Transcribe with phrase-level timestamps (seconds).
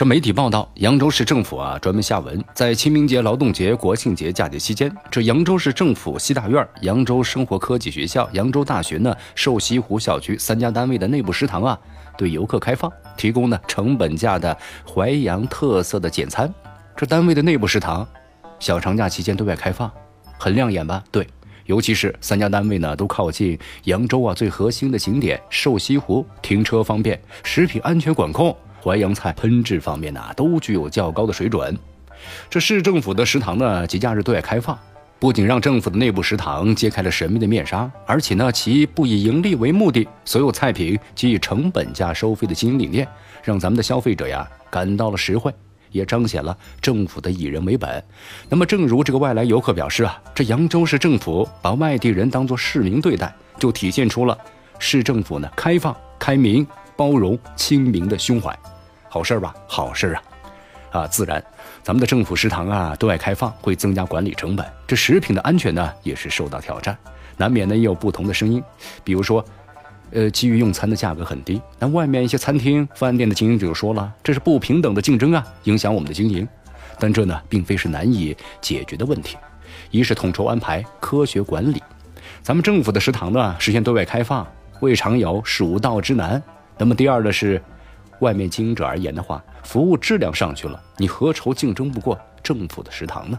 [0.00, 11.78] 这媒体报道，扬州市政府啊专门下文，在清明节、劳动节、国庆节假期期间，这扬州市政府西大院、扬州生活科技学校、扬州大学呢瘦西湖校区三家单位的内部食堂啊，
[12.16, 16.50] 对游客开放，提供呢成本价的淮扬特色的简餐。
[16.96, 18.08] 这单位的内部食堂，
[18.58, 19.92] 小长假期间对外开放，
[20.38, 21.04] 很亮眼吧？
[21.12, 21.26] 对，
[21.66, 28.56] 尤其是三家单位呢都靠近扬州啊最核心的景点瘦西湖，停车方便，食品安全管控。
[28.82, 31.76] 淮扬菜烹制方面呢，都具有较高的水准。
[32.48, 34.78] 这市政府的食堂呢，节假日对外开放，
[35.18, 43.06] 不仅让政府的内部食堂揭开了神秘的面纱，而且呢，其不以盈利为目的，所有菜品即以成本价收费的经营理念，
[43.42, 45.52] 让咱们的消费者呀感到了实惠，
[45.90, 48.02] 也彰显了政府的以人为本。
[48.48, 54.36] 那么，正如这个外来游客表示啊，这扬州市政府把外地人当作市民对待，就体现出了
[54.78, 56.66] 市政府呢开放、开明、
[57.00, 58.54] 包容、亲民的胸怀。
[59.08, 60.22] 好事吧，好事啊，
[60.90, 61.42] 啊，自然，
[61.82, 66.94] 咱们的政府食堂啊对外开放会增加管理成本，这食品的安全呢也是受到挑战，
[67.38, 68.62] 难免呢也有不同的声音，
[69.02, 69.42] 比如说，
[70.10, 76.46] 呃，基于用餐的价格很低，那外面一些餐厅、饭店的经营者就说了，这是不平等的竞争啊，影响我们的经营，
[76.98, 79.38] 但这呢并非是难以解决的问题，
[79.90, 81.82] 一是统筹安排、科学管理，
[82.42, 84.46] 咱们政府的食堂呢实现对外开放，
[84.80, 86.42] 未尝有蜀道之难，
[86.80, 87.62] 那么第二呢是。
[88.20, 93.38] 外面经营者而言的话，服务质量上去了，你何愁竞争不过政府的食堂呢？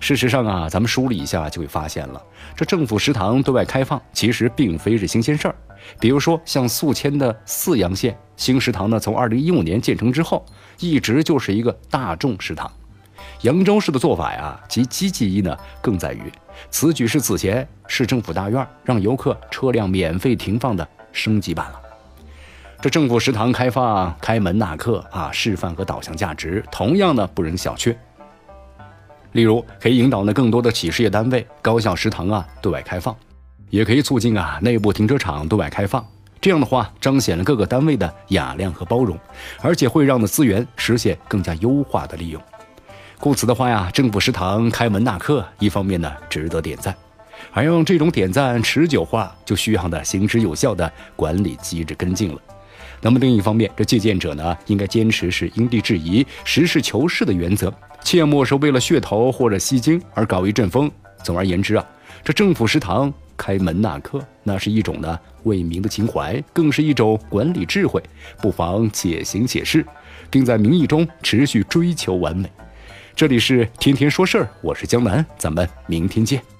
[0.00, 2.22] 事实上啊，咱们梳理一下就会发现了，
[2.56, 5.54] 这政府食堂对外开放其实并非是新鲜事儿。
[6.00, 10.42] 比如说像宿迁的泗阳县新食堂呢，从二零一五年建成之后，
[10.78, 12.72] 一直就是一个大众食堂。
[13.42, 16.32] 扬州市的做法呀，其积极意义呢，更在于
[16.70, 21.81] 此举是此前市政府大院让游客车辆免费停放的升级版了。
[22.82, 27.94] 这政府食堂开放开门纳客啊，示范和导向价值同样呢不容小觑。
[29.30, 33.14] 例如，可以引导呢更多的企事业单位、高校食堂啊对外开放，
[33.70, 36.04] 也可以促进啊内部停车场对外开放。
[36.40, 39.16] 这样的话，彰显了各个单位的雅量和包容，
[39.60, 42.42] 而且会让的资源实现更加优化的利用。
[43.20, 46.92] 故此的话呀，政府食堂开门纳客，一方面呢值得点赞，
[47.52, 52.40] 而要让这种点赞持久化，就需要呢行之有效的管理机制跟进了。
[53.04, 57.72] 那么另一方面，这借鉴者呢，应该坚持是因地制宜、实事求是的原则，
[58.04, 60.88] 切莫是为了噱头或者吸睛而搞一阵风。
[61.24, 61.84] 总而言之啊，
[62.22, 68.00] 这政府食堂开门纳客，那是一种呢为民的情怀，更是一种管理智慧。
[68.40, 69.84] 不妨且行且试，
[70.30, 72.48] 并在民意中持续追求完美。
[73.16, 76.51] 这里是天天说事儿，我是江南，咱们明天见。